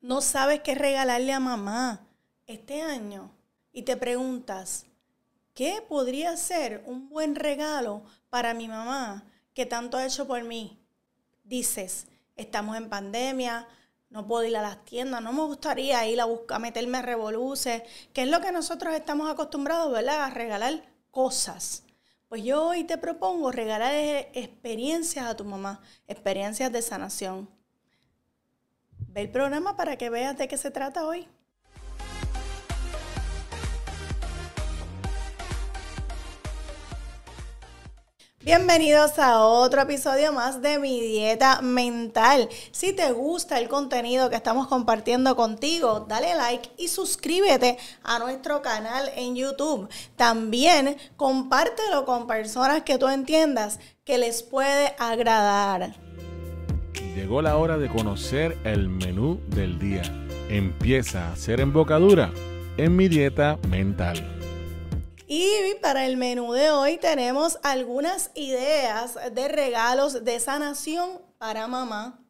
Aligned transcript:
no 0.00 0.20
sabes 0.20 0.60
qué 0.60 0.74
regalarle 0.74 1.32
a 1.32 1.40
mamá 1.40 2.06
este 2.46 2.82
año 2.82 3.30
y 3.72 3.82
te 3.82 3.96
preguntas, 3.96 4.86
¿qué 5.54 5.82
podría 5.86 6.36
ser 6.36 6.82
un 6.86 7.08
buen 7.08 7.34
regalo 7.34 8.02
para 8.30 8.54
mi 8.54 8.68
mamá 8.68 9.24
que 9.54 9.66
tanto 9.66 9.96
ha 9.96 10.06
hecho 10.06 10.26
por 10.26 10.44
mí? 10.44 10.78
Dices, 11.44 12.06
estamos 12.36 12.76
en 12.76 12.88
pandemia, 12.88 13.66
no 14.10 14.26
puedo 14.26 14.44
ir 14.44 14.56
a 14.56 14.62
las 14.62 14.84
tiendas, 14.84 15.20
no 15.20 15.32
me 15.32 15.42
gustaría 15.42 16.06
ir 16.06 16.20
a 16.20 16.24
buscar, 16.24 16.60
meterme 16.60 16.98
a 16.98 17.02
que 18.12 18.22
es 18.22 18.28
lo 18.28 18.40
que 18.40 18.52
nosotros 18.52 18.94
estamos 18.94 19.30
acostumbrados, 19.30 19.92
¿verdad? 19.92 20.24
A 20.24 20.30
regalar 20.30 20.82
cosas. 21.10 21.82
Pues 22.28 22.42
yo 22.42 22.68
hoy 22.68 22.84
te 22.84 22.98
propongo 22.98 23.50
regalar 23.52 23.94
experiencias 24.34 25.26
a 25.26 25.36
tu 25.36 25.44
mamá, 25.44 25.80
experiencias 26.06 26.70
de 26.70 26.82
sanación. 26.82 27.57
El 29.18 29.28
programa 29.30 29.76
para 29.76 29.96
que 29.96 30.10
veas 30.10 30.38
de 30.38 30.46
qué 30.46 30.56
se 30.56 30.70
trata 30.70 31.04
hoy. 31.04 31.26
Bienvenidos 38.38 39.18
a 39.18 39.42
otro 39.42 39.82
episodio 39.82 40.32
más 40.32 40.62
de 40.62 40.78
mi 40.78 41.00
dieta 41.00 41.60
mental. 41.62 42.48
Si 42.70 42.92
te 42.92 43.10
gusta 43.10 43.58
el 43.58 43.68
contenido 43.68 44.30
que 44.30 44.36
estamos 44.36 44.68
compartiendo 44.68 45.34
contigo, 45.34 46.06
dale 46.08 46.36
like 46.36 46.70
y 46.76 46.86
suscríbete 46.86 47.76
a 48.04 48.20
nuestro 48.20 48.62
canal 48.62 49.10
en 49.16 49.34
YouTube. 49.34 49.88
También 50.14 50.96
compártelo 51.16 52.04
con 52.04 52.28
personas 52.28 52.84
que 52.84 52.98
tú 52.98 53.08
entiendas 53.08 53.80
que 54.04 54.16
les 54.16 54.44
puede 54.44 54.94
agradar. 54.96 56.07
Llegó 57.18 57.42
la 57.42 57.56
hora 57.56 57.78
de 57.78 57.88
conocer 57.88 58.56
el 58.62 58.88
menú 58.88 59.40
del 59.48 59.80
día. 59.80 60.02
Empieza 60.48 61.26
a 61.26 61.32
hacer 61.32 61.60
embocadura 61.60 62.32
en 62.76 62.94
mi 62.94 63.08
dieta 63.08 63.58
mental. 63.68 64.24
Y 65.26 65.50
para 65.82 66.06
el 66.06 66.16
menú 66.16 66.52
de 66.52 66.70
hoy 66.70 66.96
tenemos 66.96 67.58
algunas 67.64 68.30
ideas 68.36 69.18
de 69.32 69.48
regalos 69.48 70.24
de 70.24 70.38
sanación 70.38 71.20
para 71.38 71.66
mamá. 71.66 72.24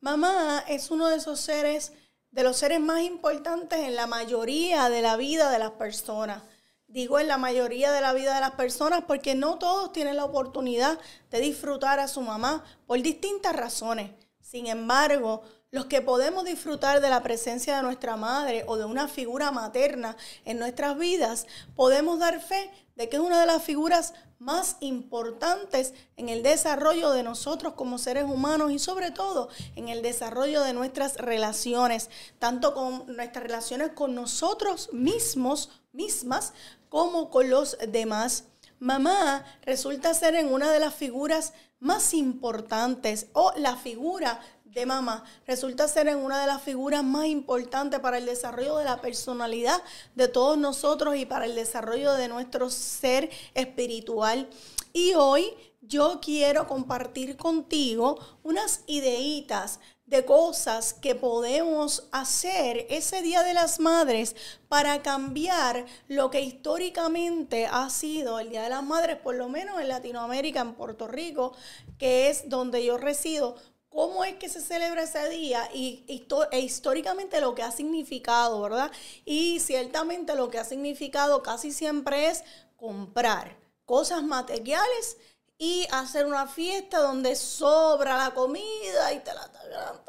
Mamá 0.00 0.62
es 0.68 0.90
uno 0.90 1.08
de 1.08 1.16
esos 1.16 1.40
seres, 1.40 1.94
de 2.30 2.42
los 2.42 2.58
seres 2.58 2.78
más 2.78 3.00
importantes 3.00 3.78
en 3.78 3.96
la 3.96 4.06
mayoría 4.06 4.90
de 4.90 5.00
la 5.00 5.16
vida 5.16 5.50
de 5.50 5.58
las 5.58 5.70
personas. 5.70 6.42
Digo 6.88 7.18
en 7.18 7.28
la 7.28 7.38
mayoría 7.38 7.90
de 7.90 8.02
la 8.02 8.12
vida 8.12 8.34
de 8.34 8.42
las 8.42 8.52
personas 8.52 9.02
porque 9.06 9.34
no 9.34 9.58
todos 9.58 9.94
tienen 9.94 10.16
la 10.16 10.26
oportunidad 10.26 10.98
de 11.30 11.40
disfrutar 11.40 12.00
a 12.00 12.06
su 12.06 12.20
mamá 12.20 12.62
por 12.86 13.00
distintas 13.00 13.56
razones. 13.56 14.10
Sin 14.46 14.68
embargo, 14.68 15.42
los 15.72 15.86
que 15.86 16.02
podemos 16.02 16.44
disfrutar 16.44 17.00
de 17.00 17.10
la 17.10 17.20
presencia 17.20 17.76
de 17.76 17.82
nuestra 17.82 18.16
madre 18.16 18.62
o 18.68 18.76
de 18.76 18.84
una 18.84 19.08
figura 19.08 19.50
materna 19.50 20.16
en 20.44 20.60
nuestras 20.60 20.96
vidas, 20.96 21.48
podemos 21.74 22.20
dar 22.20 22.40
fe 22.40 22.70
de 22.94 23.08
que 23.08 23.16
es 23.16 23.22
una 23.22 23.40
de 23.40 23.46
las 23.48 23.64
figuras 23.64 24.14
más 24.38 24.76
importantes 24.78 25.94
en 26.16 26.28
el 26.28 26.44
desarrollo 26.44 27.10
de 27.10 27.24
nosotros 27.24 27.72
como 27.72 27.98
seres 27.98 28.22
humanos 28.22 28.70
y 28.70 28.78
sobre 28.78 29.10
todo 29.10 29.48
en 29.74 29.88
el 29.88 30.00
desarrollo 30.00 30.62
de 30.62 30.74
nuestras 30.74 31.16
relaciones, 31.16 32.08
tanto 32.38 32.72
con 32.72 33.16
nuestras 33.16 33.42
relaciones 33.42 33.90
con 33.96 34.14
nosotros 34.14 34.90
mismos, 34.92 35.70
mismas, 35.92 36.52
como 36.88 37.30
con 37.30 37.50
los 37.50 37.76
demás. 37.88 38.44
Mamá 38.78 39.44
resulta 39.62 40.12
ser 40.14 40.34
en 40.34 40.52
una 40.52 40.70
de 40.70 40.80
las 40.80 40.94
figuras 40.94 41.54
más 41.80 42.14
importantes 42.14 43.28
o 43.32 43.52
la 43.56 43.76
figura 43.76 44.40
de 44.64 44.84
mamá 44.84 45.24
resulta 45.46 45.88
ser 45.88 46.06
en 46.08 46.18
una 46.18 46.38
de 46.38 46.46
las 46.46 46.60
figuras 46.60 47.02
más 47.02 47.24
importantes 47.26 47.98
para 48.00 48.18
el 48.18 48.26
desarrollo 48.26 48.76
de 48.76 48.84
la 48.84 49.00
personalidad 49.00 49.82
de 50.14 50.28
todos 50.28 50.58
nosotros 50.58 51.16
y 51.16 51.24
para 51.24 51.46
el 51.46 51.54
desarrollo 51.54 52.12
de 52.12 52.28
nuestro 52.28 52.68
ser 52.68 53.30
espiritual. 53.54 54.50
Y 54.92 55.14
hoy 55.14 55.54
yo 55.80 56.20
quiero 56.20 56.66
compartir 56.66 57.38
contigo 57.38 58.18
unas 58.42 58.82
ideitas 58.86 59.80
de 60.06 60.24
cosas 60.24 60.94
que 60.94 61.14
podemos 61.14 62.08
hacer 62.12 62.86
ese 62.90 63.22
Día 63.22 63.42
de 63.42 63.54
las 63.54 63.80
Madres 63.80 64.36
para 64.68 65.02
cambiar 65.02 65.84
lo 66.08 66.30
que 66.30 66.40
históricamente 66.40 67.66
ha 67.66 67.90
sido 67.90 68.38
el 68.38 68.50
Día 68.50 68.62
de 68.62 68.70
las 68.70 68.84
Madres, 68.84 69.16
por 69.16 69.34
lo 69.34 69.48
menos 69.48 69.80
en 69.80 69.88
Latinoamérica, 69.88 70.60
en 70.60 70.74
Puerto 70.74 71.08
Rico, 71.08 71.52
que 71.98 72.30
es 72.30 72.48
donde 72.48 72.84
yo 72.84 72.98
resido, 72.98 73.56
cómo 73.88 74.24
es 74.24 74.36
que 74.36 74.48
se 74.48 74.60
celebra 74.60 75.02
ese 75.02 75.28
día 75.28 75.68
y, 75.72 76.04
e 76.52 76.60
históricamente 76.60 77.40
lo 77.40 77.54
que 77.54 77.62
ha 77.62 77.72
significado, 77.72 78.60
¿verdad? 78.60 78.92
Y 79.24 79.58
ciertamente 79.60 80.34
lo 80.34 80.50
que 80.50 80.58
ha 80.58 80.64
significado 80.64 81.42
casi 81.42 81.72
siempre 81.72 82.28
es 82.28 82.44
comprar 82.76 83.56
cosas 83.86 84.22
materiales 84.22 85.16
y 85.58 85.86
hacer 85.90 86.26
una 86.26 86.46
fiesta 86.46 86.98
donde 87.00 87.34
sobra 87.36 88.16
la 88.16 88.34
comida 88.34 89.12
y 89.12 89.20
te 89.20 89.32
la, 89.32 89.50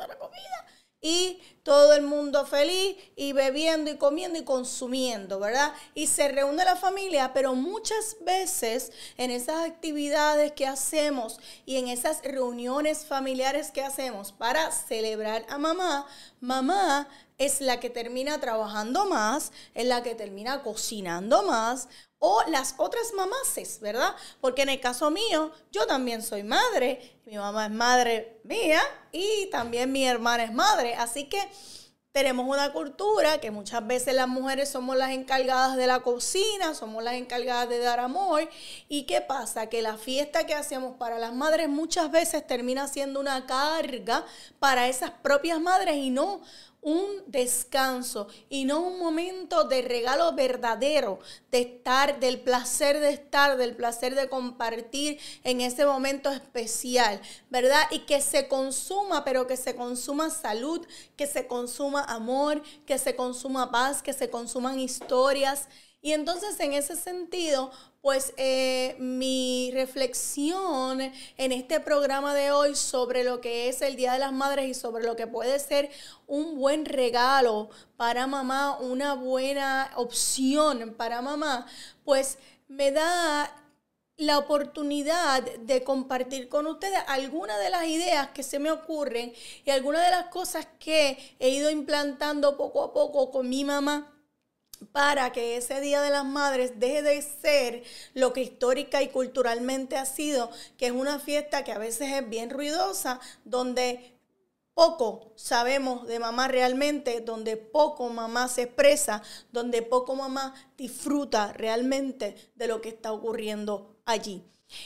la 0.08 0.18
comida. 0.18 0.66
Y 1.00 1.42
todo 1.68 1.92
el 1.96 2.04
mundo 2.04 2.46
feliz 2.46 2.96
y 3.18 3.34
bebiendo 3.34 3.92
y 3.92 3.98
comiendo 3.98 4.40
y 4.40 4.46
consumiendo, 4.46 5.38
¿verdad? 5.38 5.74
Y 5.94 6.08
se 6.08 6.30
reúne 6.30 6.64
la 6.64 6.78
familia, 6.78 7.34
pero 7.34 7.56
muchas 7.56 8.16
veces 8.22 8.94
en 9.18 9.32
esas 9.32 9.68
actividades 9.68 10.54
que 10.54 10.66
hacemos 10.66 11.42
y 11.66 11.76
en 11.76 11.90
esas 11.90 12.22
reuniones 12.24 13.06
familiares 13.06 13.72
que 13.72 13.84
hacemos 13.84 14.32
para 14.32 14.72
celebrar 14.72 15.46
a 15.50 15.58
mamá, 15.58 16.08
mamá 16.40 17.10
es 17.38 17.60
la 17.60 17.82
que 17.82 17.90
termina 17.90 18.40
trabajando 18.40 19.06
más, 19.06 19.52
es 19.76 19.86
la 19.86 20.02
que 20.04 20.16
termina 20.16 20.64
cocinando 20.64 21.44
más, 21.44 21.90
o 22.20 22.42
las 22.48 22.74
otras 22.78 23.14
mamases, 23.14 23.80
¿verdad? 23.80 24.16
Porque 24.42 24.64
en 24.64 24.70
el 24.70 24.80
caso 24.80 25.12
mío, 25.12 25.52
yo 25.72 25.86
también 25.86 26.24
soy 26.24 26.44
madre, 26.44 27.20
mi 27.26 27.38
mamá 27.38 27.66
es 27.66 27.72
madre 27.72 28.40
mía 28.44 28.82
y 29.12 29.50
también 29.52 29.92
mi 29.92 30.06
hermana 30.06 30.46
es 30.46 30.54
madre, 30.54 30.96
así 30.96 31.30
que 31.30 31.40
tenemos 32.18 32.48
una 32.48 32.74
cultura 32.74 33.40
que 33.40 33.52
muchas 33.52 33.86
veces 33.86 34.16
las 34.16 34.28
mujeres 34.28 34.70
somos 34.70 34.98
las 34.98 35.12
encargadas 35.12 35.78
de 35.78 35.86
la 35.86 36.00
cocina, 36.00 36.74
somos 36.74 37.04
las 37.04 37.14
encargadas 37.14 37.70
de 37.70 37.78
dar 37.78 38.00
amor. 38.00 38.50
¿Y 38.90 39.04
qué 39.04 39.22
pasa? 39.22 39.68
Que 39.68 39.84
la 39.84 39.98
fiesta 39.98 40.48
que 40.48 40.56
hacemos 40.56 40.96
para 40.98 41.20
las 41.20 41.32
madres 41.32 41.70
muchas 41.70 42.10
veces 42.10 42.48
termina 42.48 42.88
siendo 42.88 43.20
una 43.20 43.46
carga 43.46 44.26
para 44.58 44.88
esas 44.88 45.12
propias 45.12 45.60
madres 45.62 45.98
y 45.98 46.10
no 46.10 46.42
un 46.88 47.22
descanso 47.28 48.30
y 48.48 48.64
no 48.64 48.80
un 48.80 48.98
momento 48.98 49.66
de 49.66 49.82
regalo 49.82 50.32
verdadero, 50.32 51.20
de 51.52 51.60
estar, 51.60 52.22
del 52.22 52.40
placer 52.40 53.02
de 53.02 53.10
estar, 53.10 53.58
del 53.58 53.76
placer 53.76 54.16
de 54.16 54.30
compartir 54.30 55.20
en 55.44 55.60
ese 55.60 55.86
momento 55.86 56.32
especial, 56.32 57.20
¿verdad? 57.50 57.82
Y 57.92 58.06
que 58.06 58.22
se 58.22 58.48
consuma, 58.48 59.26
pero 59.26 59.48
que 59.48 59.58
se 59.58 59.76
consuma 59.76 60.30
salud, 60.30 60.88
que 61.18 61.28
se 61.28 61.46
consuma 61.46 62.06
amor, 62.06 62.64
que 62.86 62.98
se 62.98 63.18
consuma 63.18 63.70
paz, 63.70 64.02
que 64.02 64.14
se 64.14 64.30
consuman 64.30 64.80
historias. 64.80 65.68
Y 66.08 66.14
entonces 66.14 66.58
en 66.62 66.72
ese 66.72 66.96
sentido, 66.96 67.70
pues 68.00 68.32
eh, 68.38 68.96
mi 68.98 69.72
reflexión 69.74 71.02
en 71.02 71.52
este 71.52 71.82
programa 71.82 72.34
de 72.34 72.54
hoy 72.54 72.78
sobre 72.78 73.26
lo 73.26 73.42
que 73.42 73.68
es 73.68 73.82
el 73.82 73.98
Día 73.98 74.14
de 74.14 74.20
las 74.20 74.32
Madres 74.32 74.70
y 74.70 74.74
sobre 74.74 75.04
lo 75.04 75.18
que 75.18 75.28
puede 75.28 75.60
ser 75.60 75.90
un 76.26 76.58
buen 76.58 76.86
regalo 76.86 77.70
para 77.98 78.26
mamá, 78.26 78.78
una 78.80 79.16
buena 79.16 79.92
opción 79.98 80.96
para 80.98 81.22
mamá, 81.22 81.68
pues 82.06 82.38
me 82.70 82.92
da 82.92 83.54
la 84.16 84.38
oportunidad 84.38 85.44
de 85.44 85.84
compartir 85.84 86.48
con 86.48 86.68
ustedes 86.68 87.00
algunas 87.08 87.60
de 87.60 87.70
las 87.70 87.86
ideas 87.86 88.30
que 88.30 88.44
se 88.44 88.60
me 88.60 88.72
ocurren 88.72 89.34
y 89.66 89.72
algunas 89.72 90.06
de 90.06 90.12
las 90.12 90.28
cosas 90.28 90.70
que 90.80 91.36
he 91.40 91.50
ido 91.50 91.70
implantando 91.70 92.56
poco 92.56 92.82
a 92.82 92.94
poco 92.94 93.30
con 93.30 93.50
mi 93.50 93.66
mamá 93.66 94.14
para 94.92 95.32
que 95.32 95.58
ese 95.58 95.82
Día 95.82 96.02
de 96.02 96.10
las 96.10 96.26
Madres 96.26 96.80
deje 96.80 97.02
de 97.02 97.22
ser 97.22 97.84
lo 98.14 98.34
que 98.34 98.42
histórica 98.42 99.02
y 99.02 99.10
culturalmente 99.10 99.98
ha 99.98 100.06
sido, 100.06 100.50
que 100.78 100.88
es 100.88 100.92
una 100.92 101.20
fiesta 101.20 101.64
que 101.64 101.72
a 101.72 101.78
veces 101.78 102.12
es 102.14 102.30
bien 102.30 102.50
ruidosa, 102.50 103.20
donde 103.46 104.18
poco 104.74 105.34
sabemos 105.36 106.06
de 106.08 106.20
mamá 106.20 106.48
realmente, 106.48 107.22
donde 107.22 107.58
poco 107.58 108.10
mamá 108.10 108.48
se 108.48 108.64
expresa, 108.64 109.24
donde 109.52 109.82
poco 109.82 110.16
mamá 110.16 110.54
disfruta 110.78 111.52
realmente 111.54 112.36
de 112.56 112.68
lo 112.68 112.80
que 112.80 112.90
está 112.90 113.12
ocurriendo 113.12 113.98
allí. 114.06 114.44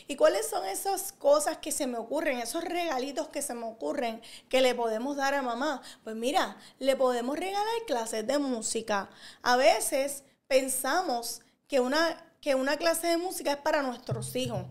¿Y 0.08 0.16
cuáles 0.16 0.48
son 0.48 0.66
esas 0.66 1.12
cosas 1.12 1.58
que 1.58 1.72
se 1.72 1.88
me 1.88 1.98
ocurren, 1.98 2.40
esos 2.40 2.64
regalitos 2.64 3.30
que 3.30 3.42
se 3.42 3.54
me 3.54 3.66
ocurren 3.66 4.22
que 4.50 4.62
le 4.62 4.76
podemos 4.76 5.18
dar 5.18 5.34
a 5.34 5.42
mamá? 5.42 5.82
Pues 6.04 6.16
mira, 6.16 6.58
le 6.80 6.96
podemos 6.96 7.38
regalar 7.38 7.66
clases 7.88 8.26
de 8.28 8.38
música. 8.38 9.10
A 9.42 9.56
veces 9.56 10.24
pensamos 10.48 11.42
que 11.68 11.80
una, 11.80 12.18
que 12.42 12.56
una 12.56 12.78
clase 12.78 13.08
de 13.08 13.18
música 13.18 13.54
es 13.54 13.58
para 13.58 13.82
nuestros 13.82 14.36
hijos. 14.36 14.66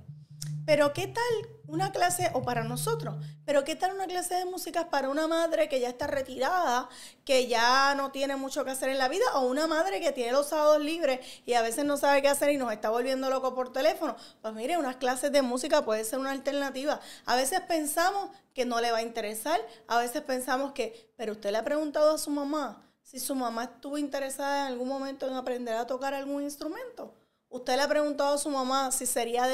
Pero 0.65 0.93
¿qué 0.93 1.09
tal 1.09 1.61
una 1.71 1.93
clase, 1.93 2.31
o 2.35 2.43
para 2.43 2.65
nosotros, 2.65 3.15
pero 3.45 3.65
qué 3.65 3.77
tal 3.77 3.95
una 3.95 4.07
clase 4.07 4.35
de 4.35 4.45
música 4.45 4.91
para 4.91 5.09
una 5.09 5.29
madre 5.29 5.69
que 5.69 5.81
ya 5.81 5.89
está 5.89 6.07
retirada, 6.07 6.89
que 7.25 7.47
ya 7.47 7.95
no 7.95 8.11
tiene 8.11 8.37
mucho 8.37 8.65
que 8.65 8.73
hacer 8.73 8.89
en 8.89 8.99
la 8.99 9.09
vida, 9.09 9.25
o 9.35 9.47
una 9.47 9.67
madre 9.67 10.01
que 10.01 10.13
tiene 10.13 10.33
los 10.33 10.49
sábados 10.49 10.81
libres 10.81 11.21
y 11.47 11.55
a 11.55 11.63
veces 11.63 11.85
no 11.85 11.97
sabe 11.97 12.23
qué 12.23 12.29
hacer 12.29 12.51
y 12.51 12.57
nos 12.57 12.73
está 12.73 12.91
volviendo 12.91 13.31
loco 13.31 13.55
por 13.55 13.73
teléfono? 13.73 14.17
Pues 14.43 14.53
mire, 14.55 14.79
unas 14.79 14.97
clases 14.97 15.31
de 15.31 15.43
música 15.43 15.85
puede 15.85 16.05
ser 16.05 16.19
una 16.19 16.33
alternativa. 16.33 17.01
A 17.25 17.37
veces 17.37 17.61
pensamos 17.61 18.31
que 18.53 18.65
no 18.65 18.81
le 18.81 18.91
va 18.91 18.99
a 18.99 19.03
interesar, 19.03 19.61
a 19.87 19.99
veces 19.99 20.23
pensamos 20.23 20.73
que, 20.73 21.13
pero 21.17 21.33
usted 21.33 21.53
le 21.53 21.59
ha 21.59 21.65
preguntado 21.65 22.15
a 22.15 22.19
su 22.19 22.31
mamá 22.31 22.85
si 23.03 23.19
su 23.19 23.35
mamá 23.35 23.65
estuvo 23.65 23.99
interesada 23.99 24.67
en 24.67 24.73
algún 24.73 24.89
momento 24.89 25.27
en 25.27 25.35
aprender 25.35 25.75
a 25.75 25.87
tocar 25.87 26.15
algún 26.15 26.43
instrumento. 26.43 27.13
¿Usted 27.51 27.75
le 27.75 27.83
ha 27.83 27.89
preguntado 27.89 28.35
a 28.35 28.39
su 28.39 28.49
mamá 28.49 28.93
si 28.93 29.07
sería 29.07 29.45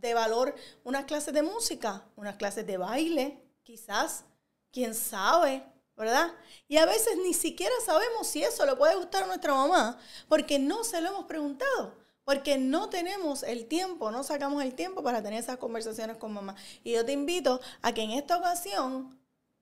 de, 0.00 0.14
valor 0.14 0.56
unas 0.82 1.04
clases 1.04 1.32
de 1.32 1.42
música, 1.42 2.04
unas 2.16 2.34
clases 2.34 2.66
de 2.66 2.76
baile, 2.76 3.40
quizás? 3.62 4.24
¿Quién 4.72 4.92
sabe? 4.92 5.64
¿Verdad? 5.96 6.34
Y 6.66 6.78
a 6.78 6.86
veces 6.86 7.16
ni 7.16 7.32
siquiera 7.32 7.72
sabemos 7.86 8.26
si 8.26 8.42
eso 8.42 8.66
le 8.66 8.74
puede 8.74 8.96
gustar 8.96 9.22
a 9.22 9.26
nuestra 9.26 9.54
mamá, 9.54 9.96
porque 10.28 10.58
no 10.58 10.82
se 10.82 11.00
lo 11.00 11.10
hemos 11.10 11.26
preguntado, 11.26 11.94
porque 12.24 12.58
no 12.58 12.90
tenemos 12.90 13.44
el 13.44 13.66
tiempo, 13.68 14.10
no 14.10 14.24
sacamos 14.24 14.60
el 14.64 14.74
tiempo 14.74 15.04
para 15.04 15.22
tener 15.22 15.38
esas 15.38 15.58
conversaciones 15.58 16.16
con 16.16 16.32
mamá. 16.32 16.56
Y 16.82 16.94
yo 16.94 17.04
te 17.04 17.12
invito 17.12 17.60
a 17.82 17.94
que 17.94 18.02
en 18.02 18.10
esta 18.10 18.36
ocasión 18.36 19.16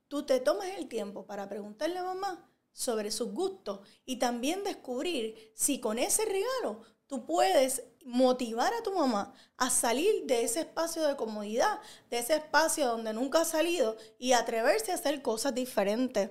tú 0.08 0.24
te 0.24 0.40
tomes 0.40 0.78
el 0.78 0.88
tiempo 0.88 1.26
para 1.26 1.46
preguntarle 1.46 1.98
a 1.98 2.04
mamá 2.04 2.48
sobre 2.72 3.10
sus 3.10 3.32
gustos 3.32 3.80
y 4.06 4.16
también 4.16 4.64
descubrir 4.64 5.52
si 5.54 5.78
con 5.78 5.98
ese 5.98 6.24
regalo 6.24 6.80
tú 7.12 7.26
puedes 7.26 7.82
motivar 8.06 8.72
a 8.72 8.82
tu 8.82 8.90
mamá 8.94 9.34
a 9.58 9.68
salir 9.68 10.24
de 10.24 10.44
ese 10.44 10.60
espacio 10.60 11.06
de 11.06 11.14
comodidad, 11.14 11.78
de 12.08 12.20
ese 12.20 12.36
espacio 12.36 12.86
donde 12.86 13.12
nunca 13.12 13.42
ha 13.42 13.44
salido 13.44 13.98
y 14.18 14.32
atreverse 14.32 14.92
a 14.92 14.94
hacer 14.94 15.20
cosas 15.20 15.54
diferentes. 15.54 16.30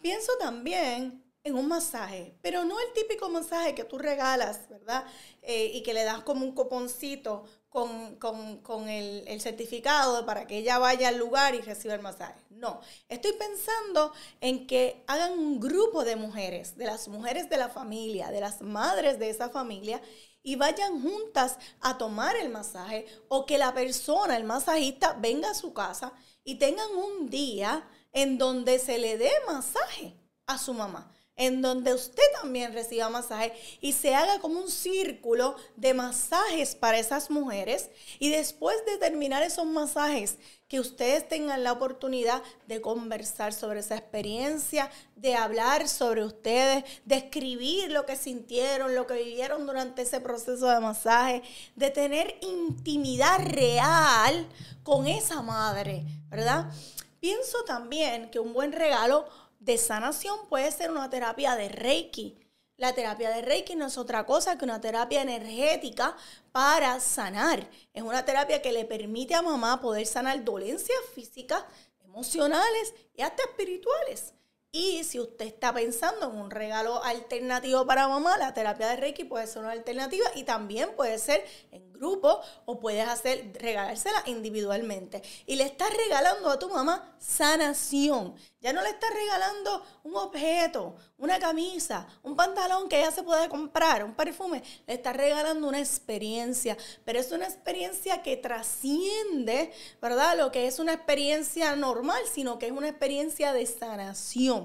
Pienso 0.00 0.32
también 0.38 1.22
en 1.44 1.54
un 1.54 1.68
masaje, 1.68 2.34
pero 2.40 2.64
no 2.64 2.80
el 2.80 2.94
típico 2.94 3.28
masaje 3.28 3.74
que 3.74 3.84
tú 3.84 3.98
regalas, 3.98 4.70
¿verdad? 4.70 5.04
Eh, 5.42 5.70
y 5.74 5.82
que 5.82 5.92
le 5.92 6.04
das 6.04 6.22
como 6.22 6.46
un 6.46 6.54
coponcito 6.54 7.44
con, 7.70 8.88
el, 8.88 9.24
el, 9.28 9.40
certificado 9.40 10.26
para 10.26 10.46
que 10.46 10.58
ella 10.58 10.78
vaya 10.78 11.08
al 11.08 11.18
lugar 11.18 11.54
y 11.54 11.60
reciba 11.60 11.94
el 11.94 12.02
masaje. 12.02 12.40
No, 12.50 12.80
estoy 13.08 13.32
pensando 13.34 14.12
en 14.40 14.66
que 14.66 15.04
hagan 15.06 15.38
un 15.38 15.60
grupo 15.60 16.04
de 16.04 16.16
mujeres, 16.16 16.76
de 16.76 16.86
las 16.86 17.06
mujeres 17.06 17.48
de 17.48 17.56
la 17.56 17.68
familia, 17.68 18.32
de 18.32 18.40
las 18.40 18.60
madres 18.60 19.20
de 19.20 19.30
esa 19.30 19.50
familia, 19.50 20.02
y 20.42 20.56
vayan 20.56 21.00
juntas 21.00 21.58
a 21.80 21.96
tomar 21.96 22.34
el 22.34 22.48
masaje 22.48 23.06
o 23.28 23.46
que 23.46 23.56
la 23.56 23.72
persona, 23.72 24.36
el 24.36 24.44
masajista, 24.44 25.12
venga 25.20 25.50
a 25.50 25.54
su 25.54 25.72
casa 25.72 26.12
y 26.42 26.56
tengan 26.56 26.90
un 26.96 27.30
día 27.30 27.88
en 28.12 28.36
donde 28.36 28.80
se 28.80 28.98
le 28.98 29.16
dé 29.16 29.30
masaje 29.46 30.16
a 30.46 30.58
su 30.58 30.74
mamá 30.74 31.12
en 31.40 31.62
donde 31.62 31.94
usted 31.94 32.22
también 32.42 32.74
reciba 32.74 33.08
masaje 33.08 33.54
y 33.80 33.94
se 33.94 34.14
haga 34.14 34.40
como 34.40 34.60
un 34.60 34.70
círculo 34.70 35.56
de 35.74 35.94
masajes 35.94 36.74
para 36.74 36.98
esas 36.98 37.30
mujeres 37.30 37.88
y 38.18 38.28
después 38.28 38.76
de 38.84 38.98
terminar 38.98 39.42
esos 39.42 39.64
masajes 39.64 40.36
que 40.68 40.80
ustedes 40.80 41.26
tengan 41.26 41.64
la 41.64 41.72
oportunidad 41.72 42.42
de 42.68 42.82
conversar 42.82 43.54
sobre 43.54 43.80
esa 43.80 43.96
experiencia, 43.96 44.90
de 45.16 45.34
hablar 45.34 45.88
sobre 45.88 46.24
ustedes, 46.24 46.84
de 47.06 47.16
escribir 47.16 47.90
lo 47.90 48.04
que 48.04 48.16
sintieron, 48.16 48.94
lo 48.94 49.06
que 49.06 49.14
vivieron 49.14 49.66
durante 49.66 50.02
ese 50.02 50.20
proceso 50.20 50.68
de 50.68 50.80
masaje, 50.80 51.42
de 51.74 51.90
tener 51.90 52.36
intimidad 52.42 53.38
real 53.46 54.46
con 54.82 55.06
esa 55.06 55.40
madre, 55.40 56.04
¿verdad? 56.28 56.70
Pienso 57.18 57.64
también 57.64 58.30
que 58.30 58.40
un 58.40 58.52
buen 58.52 58.72
regalo 58.72 59.26
de 59.60 59.78
sanación 59.78 60.48
puede 60.48 60.72
ser 60.72 60.90
una 60.90 61.08
terapia 61.08 61.54
de 61.54 61.68
Reiki. 61.68 62.38
La 62.76 62.94
terapia 62.94 63.30
de 63.30 63.42
Reiki 63.42 63.76
no 63.76 63.86
es 63.86 63.98
otra 63.98 64.24
cosa 64.24 64.56
que 64.56 64.64
una 64.64 64.80
terapia 64.80 65.20
energética 65.20 66.16
para 66.50 66.98
sanar. 66.98 67.68
Es 67.92 68.02
una 68.02 68.24
terapia 68.24 68.62
que 68.62 68.72
le 68.72 68.86
permite 68.86 69.34
a 69.34 69.42
mamá 69.42 69.80
poder 69.80 70.06
sanar 70.06 70.42
dolencias 70.44 70.98
físicas, 71.14 71.62
emocionales 72.02 72.94
y 73.14 73.20
hasta 73.20 73.42
espirituales. 73.42 74.32
Y 74.72 75.02
si 75.02 75.18
usted 75.18 75.46
está 75.46 75.74
pensando 75.74 76.30
en 76.30 76.36
un 76.36 76.48
regalo 76.48 77.02
alternativo 77.02 77.84
para 77.86 78.06
mamá, 78.06 78.38
la 78.38 78.54
terapia 78.54 78.88
de 78.88 78.96
Reiki 78.96 79.24
puede 79.24 79.48
ser 79.48 79.62
una 79.62 79.72
alternativa 79.72 80.26
y 80.36 80.44
también 80.44 80.94
puede 80.94 81.18
ser 81.18 81.44
en 81.72 81.90
grupo 82.00 82.40
o 82.64 82.80
puedes 82.80 83.06
hacer 83.06 83.52
regalársela 83.60 84.22
individualmente. 84.26 85.22
Y 85.46 85.56
le 85.56 85.64
estás 85.64 85.90
regalando 85.96 86.48
a 86.50 86.58
tu 86.58 86.68
mamá 86.70 87.14
sanación. 87.18 88.34
Ya 88.60 88.72
no 88.72 88.82
le 88.82 88.90
estás 88.90 89.10
regalando 89.12 89.82
un 90.02 90.16
objeto, 90.16 90.96
una 91.18 91.38
camisa, 91.38 92.06
un 92.22 92.36
pantalón 92.36 92.88
que 92.88 92.98
ella 92.98 93.10
se 93.10 93.22
puede 93.22 93.48
comprar, 93.48 94.04
un 94.04 94.14
perfume. 94.14 94.62
Le 94.86 94.94
estás 94.94 95.16
regalando 95.16 95.68
una 95.68 95.78
experiencia, 95.78 96.76
pero 97.04 97.20
es 97.20 97.30
una 97.32 97.46
experiencia 97.46 98.22
que 98.22 98.36
trasciende, 98.36 99.72
¿verdad? 100.00 100.36
Lo 100.36 100.50
que 100.50 100.66
es 100.66 100.78
una 100.78 100.94
experiencia 100.94 101.76
normal, 101.76 102.22
sino 102.32 102.58
que 102.58 102.66
es 102.66 102.72
una 102.72 102.88
experiencia 102.88 103.52
de 103.52 103.66
sanación. 103.66 104.59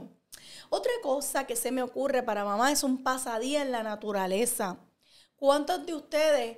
Otra 0.70 0.92
cosa 1.02 1.46
que 1.46 1.56
se 1.56 1.72
me 1.72 1.84
ocurre 1.84 2.24
para 2.24 2.46
mamá 2.46 2.72
es 2.72 2.84
un 2.84 3.04
pasadía 3.04 3.62
en 3.62 3.72
la 3.72 3.84
naturaleza. 3.84 4.78
¿Cuántos 5.36 5.86
de 5.86 5.94
ustedes 5.94 6.58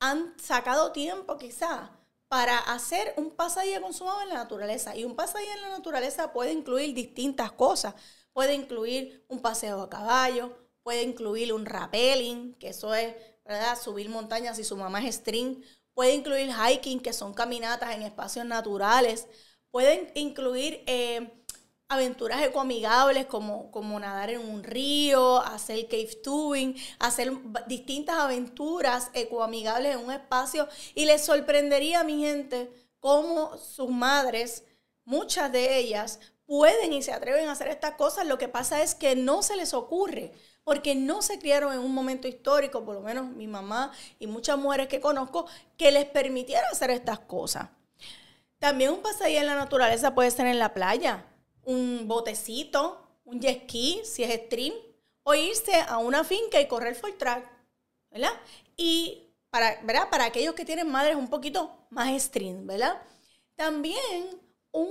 han 0.00 0.34
sacado 0.38 0.92
tiempo 0.92 1.36
quizá 1.38 1.90
para 2.28 2.58
hacer 2.58 3.12
un 3.16 3.30
pasadía 3.30 3.80
con 3.80 3.92
su 3.92 4.04
mamá 4.04 4.22
en 4.22 4.30
la 4.30 4.34
naturaleza? 4.36 4.96
Y 4.96 5.04
un 5.04 5.16
pasadía 5.16 5.54
en 5.54 5.62
la 5.62 5.68
naturaleza 5.70 6.32
puede 6.32 6.52
incluir 6.52 6.94
distintas 6.94 7.52
cosas. 7.52 7.94
Puede 8.32 8.54
incluir 8.54 9.24
un 9.28 9.40
paseo 9.40 9.82
a 9.82 9.90
caballo, 9.90 10.56
puede 10.82 11.02
incluir 11.02 11.52
un 11.52 11.66
rappelling, 11.66 12.54
que 12.54 12.68
eso 12.68 12.94
es, 12.94 13.14
¿verdad? 13.44 13.78
Subir 13.80 14.08
montañas 14.08 14.56
si 14.56 14.64
su 14.64 14.76
mamá 14.76 15.04
es 15.04 15.16
string. 15.16 15.62
Puede 15.94 16.14
incluir 16.14 16.50
hiking, 16.50 17.00
que 17.00 17.12
son 17.12 17.34
caminatas 17.34 17.94
en 17.94 18.02
espacios 18.02 18.46
naturales. 18.46 19.26
Pueden 19.70 20.10
incluir 20.14 20.82
eh, 20.86 21.39
aventuras 21.90 22.40
ecoamigables 22.42 23.26
como, 23.26 23.70
como 23.72 23.98
nadar 23.98 24.30
en 24.30 24.48
un 24.48 24.62
río, 24.62 25.42
hacer 25.42 25.88
cave 25.88 26.20
tubing, 26.22 26.76
hacer 27.00 27.32
distintas 27.66 28.16
aventuras 28.16 29.10
ecoamigables 29.12 29.96
en 29.96 30.04
un 30.04 30.12
espacio. 30.12 30.68
Y 30.94 31.04
les 31.04 31.24
sorprendería 31.24 32.00
a 32.00 32.04
mi 32.04 32.20
gente 32.22 32.72
cómo 33.00 33.58
sus 33.58 33.90
madres, 33.90 34.64
muchas 35.04 35.50
de 35.50 35.78
ellas, 35.78 36.20
pueden 36.46 36.92
y 36.92 37.02
se 37.02 37.12
atreven 37.12 37.48
a 37.48 37.52
hacer 37.52 37.66
estas 37.66 37.94
cosas. 37.94 38.24
Lo 38.24 38.38
que 38.38 38.46
pasa 38.46 38.82
es 38.82 38.94
que 38.94 39.16
no 39.16 39.42
se 39.42 39.56
les 39.56 39.74
ocurre 39.74 40.32
porque 40.62 40.94
no 40.94 41.22
se 41.22 41.40
criaron 41.40 41.72
en 41.72 41.80
un 41.80 41.92
momento 41.92 42.28
histórico, 42.28 42.84
por 42.84 42.94
lo 42.94 43.00
menos 43.00 43.26
mi 43.26 43.48
mamá 43.48 43.90
y 44.20 44.28
muchas 44.28 44.56
mujeres 44.58 44.86
que 44.86 45.00
conozco, 45.00 45.46
que 45.76 45.90
les 45.90 46.04
permitiera 46.04 46.68
hacer 46.70 46.90
estas 46.90 47.18
cosas. 47.18 47.68
También 48.60 48.92
un 48.92 49.02
pasadía 49.02 49.40
en 49.40 49.46
la 49.46 49.56
naturaleza 49.56 50.14
puede 50.14 50.30
ser 50.30 50.46
en 50.46 50.60
la 50.60 50.72
playa 50.72 51.26
un 51.70 52.08
botecito, 52.08 53.00
un 53.24 53.40
jet 53.40 53.62
ski, 53.62 54.02
si 54.04 54.22
es 54.24 54.46
stream, 54.46 54.74
o 55.22 55.34
irse 55.34 55.74
a 55.74 55.98
una 55.98 56.24
finca 56.24 56.60
y 56.60 56.66
correr 56.66 56.94
full 56.94 57.12
track, 57.12 57.48
¿verdad? 58.10 58.32
Y 58.76 59.34
para, 59.50 59.80
¿verdad? 59.82 60.10
para 60.10 60.24
aquellos 60.24 60.54
que 60.54 60.64
tienen 60.64 60.90
madres 60.90 61.16
un 61.16 61.28
poquito 61.28 61.86
más 61.90 62.20
stream, 62.22 62.66
¿verdad? 62.66 63.00
También 63.54 64.40
un 64.72 64.90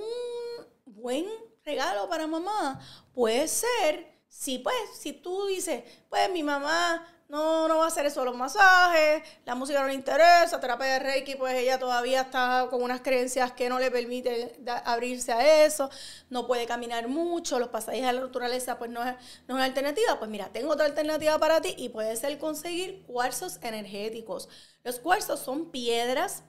buen 0.86 1.26
regalo 1.64 2.08
para 2.08 2.28
mamá 2.28 2.80
puede 3.14 3.48
ser, 3.48 4.22
si 4.28 4.60
pues, 4.60 4.76
si 4.94 5.14
tú 5.14 5.48
dices, 5.48 5.84
pues 6.10 6.30
mi 6.32 6.44
mamá 6.44 7.06
no, 7.30 7.68
no 7.68 7.78
va 7.78 7.86
a 7.86 7.88
hacer 7.88 8.06
eso 8.08 8.26
los 8.26 8.36
masajes, 8.36 9.24
la 9.46 9.56
música 9.56 9.82
no 9.82 9.88
le 9.88 9.94
interesa, 9.94 10.60
terapia 10.60 10.88
de 10.88 11.00
Reiki, 11.00 11.36
pues 11.36 11.54
ella 11.54 11.78
todavía 11.78 12.22
está 12.22 12.68
con 12.70 12.82
unas 12.82 13.02
creencias 13.02 13.52
que 13.52 13.70
no 13.70 13.80
le 13.80 13.92
permiten 13.92 14.52
abrirse 14.84 15.32
a 15.32 15.66
eso, 15.66 15.90
no 16.30 16.48
puede 16.48 16.66
caminar 16.66 17.08
mucho, 17.08 17.60
los 17.60 17.70
pasajes 17.70 18.04
a 18.04 18.14
la 18.14 18.22
naturaleza 18.22 18.80
pues 18.80 18.90
no 18.90 19.04
es, 19.04 19.14
no 19.48 19.54
es 19.54 19.56
una 19.56 19.66
alternativa. 19.66 20.18
Pues 20.18 20.30
mira, 20.32 20.50
tengo 20.52 20.72
otra 20.72 20.86
alternativa 20.86 21.38
para 21.38 21.62
ti 21.62 21.76
y 21.78 21.90
puede 21.90 22.16
ser 22.16 22.38
conseguir 22.40 23.04
cuarzos 23.06 23.60
energéticos. 23.62 24.50
Los 24.84 25.00
cuarzos 25.00 25.40
son 25.40 25.72
piedras 25.72 26.44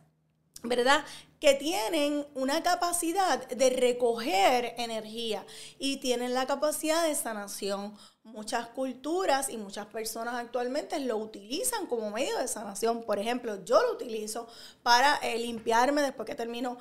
¿verdad? 0.63 1.05
Que 1.41 1.55
tienen 1.55 2.27
una 2.35 2.63
capacidad 2.63 3.49
de 3.49 3.71
recoger 3.71 4.75
energía 4.77 5.47
y 5.79 5.99
tienen 5.99 6.35
la 6.35 6.47
capacidad 6.47 7.03
de 7.07 7.15
sanación. 7.15 7.97
Muchas 8.33 8.69
culturas 8.69 9.49
y 9.49 9.57
muchas 9.57 9.87
personas 9.87 10.35
actualmente 10.35 10.99
lo 11.01 11.17
utilizan 11.17 11.87
como 11.87 12.11
medio 12.11 12.39
de 12.39 12.49
sanación. 12.49 13.03
Por 13.03 13.19
ejemplo, 13.19 13.65
yo 13.65 13.81
lo 13.83 13.93
utilizo 13.93 14.47
para 14.83 15.17
eh, 15.17 15.39
limpiarme 15.39 16.03
después 16.03 16.27
que 16.27 16.35
termino 16.35 16.79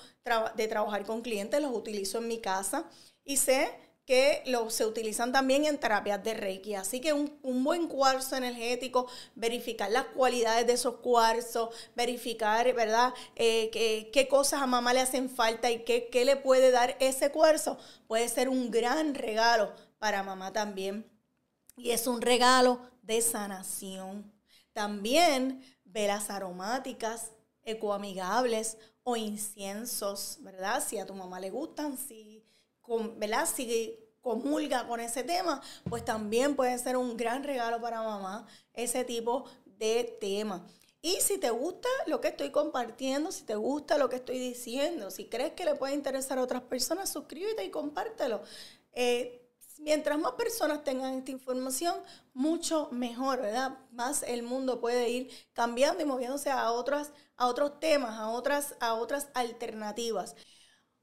de 0.56 0.68
trabajar 0.68 1.06
con 1.06 1.22
clientes, 1.22 1.62
los 1.62 1.76
utilizo 1.76 2.20
en 2.20 2.28
mi 2.28 2.40
casa 2.40 2.86
y 3.24 3.38
sé 3.38 3.72
que 4.10 4.42
lo, 4.48 4.72
se 4.72 4.88
utilizan 4.88 5.32
también 5.32 5.66
en 5.66 5.80
terapias 5.80 6.24
de 6.24 6.34
Reiki. 6.34 6.74
Así 6.74 7.00
que 7.00 7.14
un, 7.14 7.64
buen 7.64 7.88
cuarzo 7.88 8.36
energético, 8.36 9.06
verificar 9.36 9.92
las 9.92 10.06
cualidades 10.06 10.66
de 10.66 10.74
esos 10.74 10.96
cuarzos, 10.96 11.70
verificar, 11.96 12.74
¿verdad?, 12.74 13.14
eh, 13.36 13.70
qué, 13.72 14.28
cosas 14.28 14.62
a 14.62 14.68
mamá 14.68 14.94
le 14.94 15.02
hacen 15.02 15.30
falta 15.30 15.70
y 15.70 15.84
qué, 15.84 16.10
qué 16.12 16.26
le 16.26 16.38
puede 16.38 16.72
dar 16.72 16.98
ese 17.00 17.32
cuarzo, 17.32 17.78
puede 18.08 18.28
ser 18.30 18.50
un 18.50 18.72
gran 18.72 19.14
regalo 19.14 19.74
para 20.00 20.24
mamá 20.24 20.54
también. 20.54 21.09
Y 21.80 21.92
es 21.92 22.08
un 22.08 22.22
regalo 22.22 22.80
de 23.02 23.22
sanación. 23.22 24.32
También 24.74 25.64
velas 25.86 26.30
aromáticas, 26.30 27.32
ecoamigables 27.64 28.78
o 29.04 29.16
inciensos, 29.16 30.38
¿verdad? 30.42 30.84
Si 30.86 30.98
a 30.98 31.06
tu 31.06 31.14
mamá 31.14 31.40
le 31.40 31.50
gustan, 31.50 31.98
si 31.98 32.44
¿verdad? 33.18 33.48
Si 33.48 34.00
comulga 34.22 34.88
con 34.88 35.00
ese 35.00 35.24
tema, 35.24 35.62
pues 35.88 36.04
también 36.04 36.56
puede 36.56 36.78
ser 36.78 36.98
un 36.98 37.16
gran 37.16 37.44
regalo 37.44 37.80
para 37.80 38.02
mamá 38.02 38.48
ese 38.74 39.04
tipo 39.04 39.46
de 39.66 40.18
tema. 40.20 40.66
Y 41.02 41.16
si 41.22 41.38
te 41.38 41.50
gusta 41.50 41.88
lo 42.08 42.20
que 42.20 42.30
estoy 42.30 42.52
compartiendo, 42.52 43.32
si 43.32 43.44
te 43.44 43.56
gusta 43.56 43.98
lo 43.98 44.10
que 44.10 44.18
estoy 44.18 44.38
diciendo, 44.38 45.12
si 45.12 45.26
crees 45.26 45.54
que 45.54 45.64
le 45.64 45.76
puede 45.76 45.94
interesar 45.94 46.38
a 46.38 46.44
otras 46.44 46.62
personas, 46.64 47.10
suscríbete 47.10 47.64
y 47.64 47.70
compártelo. 47.70 48.42
Eh, 48.92 49.39
mientras 49.80 50.20
más 50.20 50.34
personas 50.34 50.84
tengan 50.84 51.16
esta 51.16 51.32
información, 51.32 51.96
mucho 52.34 52.90
mejor, 52.92 53.42
¿verdad? 53.42 53.78
Más 53.92 54.24
el 54.24 54.44
mundo 54.44 54.80
puede 54.80 55.10
ir 55.10 55.32
cambiando 55.54 56.02
y 56.04 56.06
moviéndose 56.06 56.50
a, 56.52 56.72
otras, 56.72 57.12
a 57.38 57.48
otros 57.48 57.80
temas, 57.80 58.18
a 58.20 58.30
otras, 58.30 58.76
a 58.80 58.94
otras 58.94 59.30
alternativas. 59.34 60.36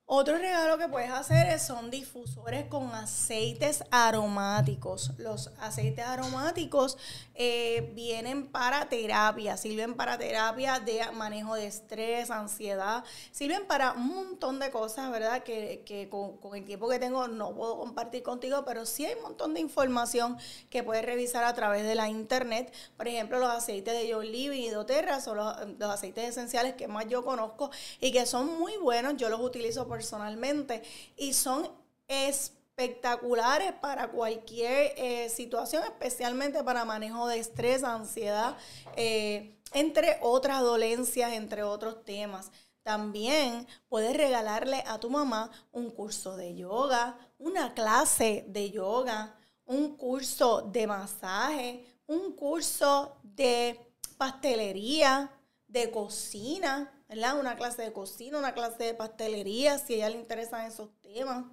Otro 0.08 0.38
regalo 0.38 0.78
que 0.78 0.86
puedes 0.86 1.10
hacer 1.10 1.58
son 1.58 1.90
difusores 1.90 2.66
con 2.66 2.94
aceites 2.94 3.82
aromáticos. 3.90 5.10
Los 5.18 5.50
aceites 5.58 6.06
aromáticos 6.06 6.96
eh, 7.34 7.90
vienen 7.92 8.46
para 8.46 8.88
terapia, 8.88 9.56
sirven 9.56 9.94
para 9.94 10.16
terapia 10.16 10.78
de 10.78 11.10
manejo 11.10 11.56
de 11.56 11.66
estrés, 11.66 12.30
ansiedad, 12.30 13.02
sirven 13.32 13.66
para 13.66 13.94
un 13.94 14.06
montón 14.06 14.60
de 14.60 14.70
cosas, 14.70 15.10
¿verdad? 15.10 15.42
Que, 15.42 16.08
con, 16.08 16.56
el 16.56 16.64
tiempo 16.64 16.88
que 16.88 17.00
tengo 17.00 17.26
no 17.26 17.52
puedo 17.56 17.76
compartir 17.76 18.22
contigo, 18.22 18.64
pero 18.64 18.86
sí 18.86 19.06
hay 19.06 19.16
un 19.16 19.22
montón 19.22 19.54
de 19.54 19.60
información 19.60 20.38
que 20.70 20.84
puedes 20.84 21.04
revisar 21.04 21.42
a 21.42 21.52
través 21.52 21.82
de 21.82 21.96
la 21.96 22.08
internet. 22.08 22.72
Por 22.96 23.08
ejemplo, 23.08 23.40
los 23.40 23.50
aceites 23.50 23.92
de 23.92 24.12
John 24.12 24.24
Living 24.24 24.62
y 24.62 24.68
doTERRA 24.68 25.20
son 25.20 25.38
los, 25.38 25.56
los 25.80 25.90
aceites 25.90 26.28
esenciales 26.28 26.74
que 26.74 26.86
más 26.86 27.08
yo 27.08 27.24
conozco 27.24 27.72
y 28.00 28.12
que 28.12 28.24
son 28.24 28.56
muy 28.56 28.76
buenos. 28.76 29.16
Yo 29.16 29.28
los 29.30 29.40
utilizo 29.40 29.88
por 29.88 29.95
personalmente 29.96 30.82
y 31.16 31.32
son 31.32 31.66
espectaculares 32.06 33.72
para 33.80 34.08
cualquier 34.08 34.92
eh, 34.98 35.30
situación, 35.30 35.84
especialmente 35.84 36.62
para 36.62 36.84
manejo 36.84 37.26
de 37.28 37.38
estrés, 37.38 37.82
ansiedad, 37.82 38.58
eh, 38.94 39.56
entre 39.72 40.18
otras 40.20 40.60
dolencias, 40.60 41.32
entre 41.32 41.62
otros 41.62 42.04
temas. 42.04 42.50
También 42.82 43.66
puedes 43.88 44.14
regalarle 44.14 44.84
a 44.86 45.00
tu 45.00 45.08
mamá 45.08 45.50
un 45.72 45.90
curso 45.90 46.36
de 46.36 46.54
yoga, 46.54 47.18
una 47.38 47.72
clase 47.72 48.44
de 48.48 48.70
yoga, 48.70 49.34
un 49.64 49.96
curso 49.96 50.60
de 50.60 50.86
masaje, 50.86 51.86
un 52.06 52.32
curso 52.32 53.16
de 53.22 53.80
pastelería, 54.18 55.30
de 55.66 55.90
cocina, 55.90 56.92
¿verdad? 57.08 57.38
Una 57.38 57.56
clase 57.56 57.82
de 57.82 57.92
cocina, 57.92 58.38
una 58.38 58.54
clase 58.54 58.84
de 58.84 58.94
pastelería, 58.94 59.78
si 59.78 59.94
a 59.94 59.96
ella 59.96 60.10
le 60.10 60.18
interesan 60.18 60.66
esos 60.66 60.90
temas. 61.02 61.44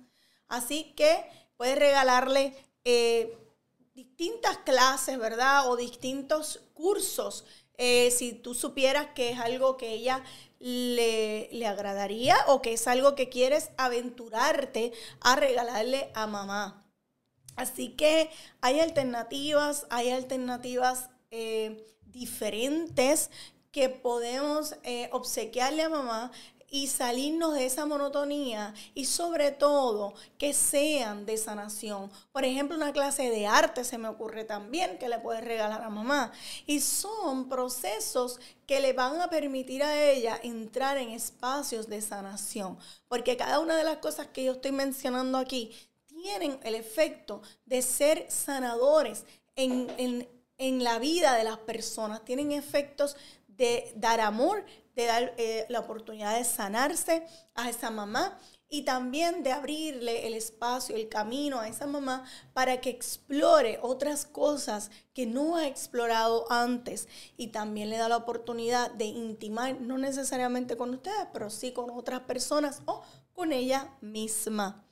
Así 0.47 0.93
que 0.95 1.25
puedes 1.57 1.77
regalarle 1.77 2.55
eh, 2.83 3.37
distintas 3.93 4.57
clases, 4.59 5.17
¿verdad? 5.17 5.69
O 5.69 5.75
distintos 5.75 6.61
cursos. 6.73 7.45
Eh, 7.77 8.11
si 8.11 8.33
tú 8.33 8.53
supieras 8.53 9.07
que 9.15 9.31
es 9.31 9.39
algo 9.39 9.77
que 9.77 9.93
ella 9.93 10.23
le, 10.59 11.49
le, 11.51 11.67
agradaría 11.67 12.37
o 12.47 12.61
que 12.61 12.73
es 12.73 12.87
algo 12.87 13.15
que 13.15 13.29
quieres 13.29 13.71
aventurarte 13.77 14.93
a 15.21 15.35
regalarle 15.35 16.11
a 16.13 16.27
mamá. 16.27 16.85
Así 17.55 17.89
que 17.89 18.29
hay 18.61 18.79
alternativas, 18.79 19.85
hay 19.89 20.11
alternativas 20.11 21.09
eh, 21.31 21.83
diferentes 22.05 23.29
que 23.73 23.89
podemos 23.89 24.75
eh, 24.83 25.09
obsequiarle 25.11 25.81
a 25.81 25.89
mamá 25.89 26.31
y 26.69 26.87
salirnos 26.87 27.55
de 27.55 27.65
esa 27.65 27.85
monotonía 27.85 28.73
y 28.93 29.05
sobre 29.05 29.51
todo 29.51 30.13
que 30.37 30.53
sean 30.53 31.25
de 31.25 31.37
sanación. 31.37 32.11
Por 32.31 32.45
ejemplo, 32.45 32.77
una 32.77 32.93
clase 32.93 33.29
de 33.29 33.47
arte 33.47 33.83
se 33.83 33.97
me 33.97 34.07
ocurre 34.07 34.43
también 34.43 34.97
que 34.99 35.09
le 35.09 35.19
puedes 35.19 35.43
regalar 35.43 35.81
a 35.81 35.89
mamá. 35.89 36.31
Y 36.67 36.81
son 36.81 37.49
procesos 37.49 38.39
que 38.67 38.79
le 38.79 38.93
van 38.93 39.21
a 39.21 39.29
permitir 39.29 39.83
a 39.83 40.03
ella 40.03 40.39
entrar 40.41 40.97
en 40.97 41.09
espacios 41.09 41.89
de 41.89 42.01
sanación. 42.01 42.77
Porque 43.07 43.37
cada 43.37 43.59
una 43.59 43.75
de 43.75 43.83
las 43.83 43.97
cosas 43.97 44.27
que 44.27 44.43
yo 44.43 44.53
estoy 44.53 44.71
mencionando 44.71 45.37
aquí 45.39 45.71
tienen 46.07 46.59
el 46.63 46.75
efecto 46.75 47.41
de 47.65 47.81
ser 47.81 48.27
sanadores 48.29 49.25
en, 49.55 50.27
en 50.57 50.83
la 50.83 50.97
vida 50.97 51.35
de 51.35 51.43
las 51.43 51.57
personas, 51.57 52.23
tienen 52.23 52.51
efectos 52.51 53.15
de 53.63 53.93
dar 53.95 54.19
amor, 54.19 54.65
de 54.93 55.05
dar 55.05 55.33
eh, 55.37 55.65
la 55.69 55.79
oportunidad 55.79 56.37
de 56.37 56.43
sanarse 56.43 57.25
a 57.55 57.69
esa 57.69 57.91
mamá 57.91 58.37
y 58.67 58.83
también 58.83 59.41
de 59.41 59.53
abrirle 59.53 60.27
el 60.27 60.33
espacio, 60.33 60.97
el 60.97 61.07
camino 61.07 61.61
a 61.61 61.69
esa 61.69 61.87
mamá 61.87 62.25
para 62.53 62.81
que 62.81 62.89
explore 62.89 63.79
otras 63.81 64.25
cosas 64.25 64.91
que 65.13 65.25
no 65.25 65.55
ha 65.55 65.67
explorado 65.67 66.51
antes 66.51 67.07
y 67.37 67.47
también 67.47 67.89
le 67.89 67.97
da 67.97 68.09
la 68.09 68.17
oportunidad 68.17 68.91
de 68.91 69.05
intimar, 69.05 69.79
no 69.79 69.97
necesariamente 69.97 70.75
con 70.75 70.89
ustedes, 70.89 71.27
pero 71.31 71.49
sí 71.49 71.71
con 71.71 71.89
otras 71.89 72.21
personas 72.21 72.81
o 72.85 73.01
con 73.31 73.53
ella 73.53 73.95
misma. 74.01 74.85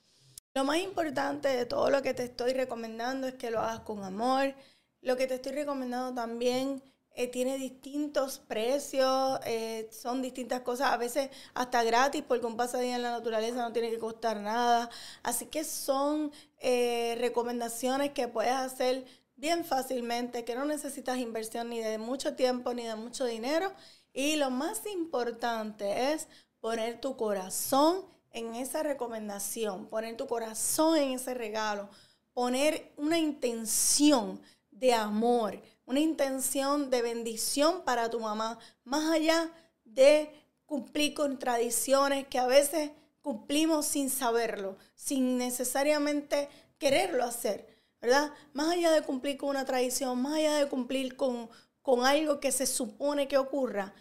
Lo 0.54 0.64
más 0.64 0.78
importante 0.78 1.48
de 1.48 1.66
todo 1.66 1.90
lo 1.90 2.00
que 2.00 2.14
te 2.14 2.24
estoy 2.24 2.54
recomendando 2.54 3.26
es 3.26 3.34
que 3.34 3.50
lo 3.50 3.60
hagas 3.60 3.80
con 3.80 4.02
amor. 4.02 4.54
Lo 5.02 5.16
que 5.16 5.26
te 5.26 5.34
estoy 5.34 5.52
recomendando 5.52 6.14
también 6.14 6.82
eh, 7.14 7.28
tiene 7.28 7.58
distintos 7.58 8.38
precios, 8.38 9.38
eh, 9.44 9.88
son 9.92 10.22
distintas 10.22 10.62
cosas, 10.62 10.92
a 10.92 10.96
veces 10.96 11.28
hasta 11.52 11.82
gratis, 11.82 12.22
porque 12.26 12.46
un 12.46 12.56
pasadía 12.56 12.96
en 12.96 13.02
la 13.02 13.10
naturaleza 13.10 13.56
no 13.62 13.72
tiene 13.72 13.90
que 13.90 13.98
costar 13.98 14.40
nada. 14.40 14.88
Así 15.22 15.46
que 15.46 15.64
son 15.64 16.32
eh, 16.60 17.16
recomendaciones 17.18 18.12
que 18.12 18.28
puedes 18.28 18.52
hacer 18.54 19.04
bien 19.36 19.64
fácilmente, 19.64 20.44
que 20.44 20.54
no 20.54 20.64
necesitas 20.64 21.18
inversión 21.18 21.68
ni 21.68 21.80
de 21.80 21.98
mucho 21.98 22.34
tiempo 22.34 22.72
ni 22.72 22.84
de 22.84 22.96
mucho 22.96 23.26
dinero. 23.26 23.72
Y 24.14 24.36
lo 24.36 24.50
más 24.50 24.86
importante 24.86 26.12
es 26.12 26.28
poner 26.60 27.00
tu 27.00 27.16
corazón 27.16 28.06
en 28.30 28.54
esa 28.54 28.82
recomendación, 28.82 29.86
poner 29.86 30.16
tu 30.16 30.26
corazón 30.26 30.96
en 30.96 31.12
ese 31.12 31.34
regalo, 31.34 31.90
poner 32.32 32.92
una 32.96 33.18
intención 33.18 34.40
de 34.70 34.94
amor 34.94 35.60
una 35.86 36.00
intención 36.00 36.90
de 36.90 37.02
bendición 37.02 37.82
para 37.84 38.10
tu 38.10 38.20
mamá, 38.20 38.58
más 38.84 39.10
allá 39.10 39.50
de 39.84 40.30
cumplir 40.66 41.14
con 41.14 41.38
tradiciones 41.38 42.26
que 42.28 42.38
a 42.38 42.46
veces 42.46 42.90
cumplimos 43.20 43.86
sin 43.86 44.10
saberlo, 44.10 44.76
sin 44.94 45.38
necesariamente 45.38 46.48
quererlo 46.78 47.24
hacer, 47.24 47.66
¿verdad? 48.00 48.32
Más 48.52 48.72
allá 48.72 48.90
de 48.90 49.02
cumplir 49.02 49.36
con 49.36 49.50
una 49.50 49.64
tradición, 49.64 50.20
más 50.20 50.34
allá 50.34 50.56
de 50.56 50.68
cumplir 50.68 51.16
con, 51.16 51.48
con 51.82 52.04
algo 52.04 52.40
que 52.40 52.52
se 52.52 52.66
supone 52.66 53.28
que 53.28 53.38
ocurra, 53.38 53.94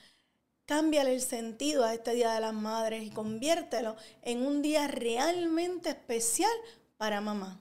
cámbiale 0.65 1.13
el 1.13 1.21
sentido 1.21 1.83
a 1.83 1.93
este 1.93 2.13
Día 2.13 2.33
de 2.33 2.39
las 2.39 2.53
Madres 2.53 3.03
y 3.03 3.09
conviértelo 3.09 3.95
en 4.21 4.45
un 4.45 4.61
día 4.61 4.87
realmente 4.87 5.89
especial 5.89 6.51
para 6.97 7.21
mamá. 7.21 7.59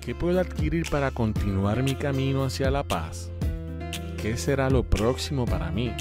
¿Qué 0.00 0.14
puedo 0.14 0.40
adquirir 0.40 0.88
para 0.90 1.10
continuar 1.10 1.82
mi 1.82 1.94
camino 1.94 2.44
hacia 2.44 2.70
la 2.70 2.82
paz? 2.82 3.30
¿Qué 4.24 4.38
será 4.38 4.70
lo 4.70 4.88
próximo 4.88 5.44
para 5.44 5.70
mí? 5.70 5.94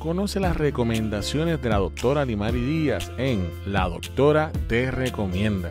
Conoce 0.00 0.40
las 0.40 0.56
recomendaciones 0.56 1.62
de 1.62 1.68
la 1.68 1.76
doctora 1.76 2.24
Limari 2.24 2.60
Díaz 2.60 3.08
en 3.18 3.48
La 3.72 3.88
Doctora 3.88 4.50
Te 4.68 4.90
Recomienda. 4.90 5.70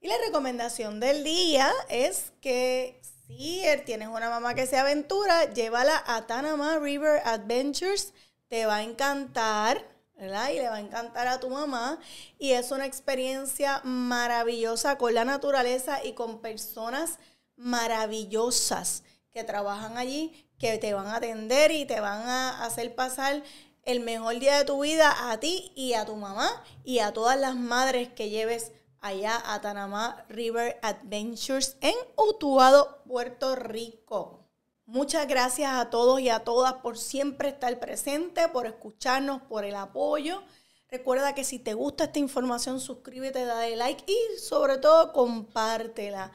Y 0.00 0.08
la 0.08 0.14
recomendación 0.24 0.98
del 0.98 1.22
día 1.22 1.70
es 1.90 2.32
que 2.40 2.98
si 3.26 3.62
tienes 3.84 4.08
una 4.08 4.30
mamá 4.30 4.54
que 4.54 4.64
se 4.64 4.78
aventura, 4.78 5.52
llévala 5.52 6.02
a 6.06 6.26
Tanama 6.26 6.78
River 6.78 7.20
Adventures. 7.26 8.14
Te 8.48 8.64
va 8.64 8.76
a 8.76 8.82
encantar 8.82 9.86
¿verdad? 10.16 10.48
Y 10.48 10.60
le 10.60 10.68
va 10.70 10.76
a 10.76 10.80
encantar 10.80 11.28
a 11.28 11.40
tu 11.40 11.50
mamá. 11.50 11.98
Y 12.38 12.52
es 12.52 12.70
una 12.70 12.86
experiencia 12.86 13.82
maravillosa 13.84 14.96
con 14.96 15.12
la 15.12 15.26
naturaleza 15.26 16.02
y 16.02 16.14
con 16.14 16.40
personas 16.40 17.18
maravillosas 17.56 19.02
que 19.30 19.44
trabajan 19.44 19.96
allí, 19.96 20.32
que 20.60 20.78
te 20.78 20.94
van 20.94 21.08
a 21.08 21.16
atender 21.16 21.72
y 21.72 21.86
te 21.86 22.00
van 22.00 22.20
a 22.28 22.64
hacer 22.64 22.94
pasar 22.94 23.42
el 23.82 24.00
mejor 24.00 24.38
día 24.38 24.58
de 24.58 24.64
tu 24.66 24.82
vida 24.82 25.32
a 25.32 25.40
ti 25.40 25.72
y 25.74 25.94
a 25.94 26.04
tu 26.04 26.14
mamá 26.16 26.62
y 26.84 26.98
a 26.98 27.12
todas 27.12 27.40
las 27.40 27.56
madres 27.56 28.10
que 28.10 28.28
lleves 28.28 28.72
allá 29.00 29.42
a 29.46 29.62
Tanamá 29.62 30.26
River 30.28 30.78
Adventures 30.82 31.78
en 31.80 31.94
Utuado, 32.14 33.02
Puerto 33.08 33.56
Rico. 33.56 34.46
Muchas 34.84 35.26
gracias 35.26 35.72
a 35.72 35.88
todos 35.88 36.20
y 36.20 36.28
a 36.28 36.44
todas 36.44 36.74
por 36.74 36.98
siempre 36.98 37.48
estar 37.48 37.80
presente, 37.80 38.48
por 38.48 38.66
escucharnos, 38.66 39.40
por 39.42 39.64
el 39.64 39.76
apoyo. 39.76 40.42
Recuerda 40.88 41.34
que 41.34 41.44
si 41.44 41.58
te 41.58 41.72
gusta 41.72 42.04
esta 42.04 42.18
información, 42.18 42.80
suscríbete, 42.80 43.46
dale 43.46 43.76
like 43.76 44.04
y 44.06 44.38
sobre 44.38 44.76
todo 44.76 45.14
compártela. 45.14 46.32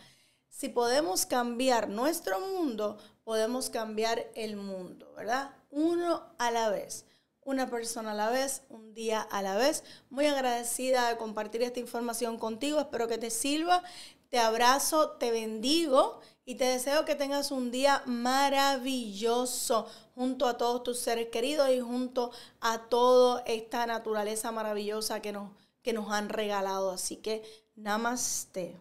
Si 0.50 0.70
podemos 0.70 1.26
cambiar 1.26 1.90
nuestro 1.90 2.40
mundo, 2.40 2.98
podemos 3.26 3.70
cambiar 3.70 4.32
el 4.36 4.56
mundo, 4.56 5.12
¿verdad? 5.18 5.54
Uno 5.70 6.24
a 6.38 6.52
la 6.52 6.70
vez 6.70 7.06
una 7.46 7.70
persona 7.70 8.12
a 8.12 8.16
la 8.16 8.30
vez, 8.30 8.64
un 8.70 8.94
día 8.94 9.22
a 9.22 9.42
la 9.42 9.56
vez. 9.56 9.84
Muy 10.10 10.26
agradecida 10.26 11.08
de 11.08 11.18
compartir 11.18 11.62
esta 11.62 11.80
información 11.80 12.38
contigo. 12.38 12.80
Espero 12.80 13.08
que 13.08 13.20
te 13.20 13.30
sirva. 13.30 13.84
Te 14.30 14.40
abrazo, 14.40 15.12
te 15.12 15.32
bendigo 15.32 16.20
y 16.44 16.56
te 16.56 16.66
deseo 16.66 17.06
que 17.06 17.16
tengas 17.16 17.52
un 17.52 17.72
día 17.72 18.02
maravilloso 18.08 19.88
junto 20.16 20.48
a 20.48 20.58
todos 20.58 20.84
tus 20.84 21.00
seres 21.00 21.30
queridos 21.30 21.70
y 21.70 21.80
junto 21.80 22.32
a 22.60 22.90
toda 22.90 23.44
esta 23.46 23.86
naturaleza 23.86 24.52
maravillosa 24.52 25.22
que 25.22 25.32
nos, 25.32 25.52
que 25.84 25.94
nos 25.94 26.12
han 26.12 26.30
regalado. 26.30 26.90
Así 26.92 27.18
que, 27.18 27.44
namaste. 27.76 28.76